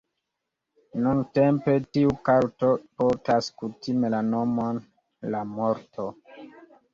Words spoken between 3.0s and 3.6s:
portas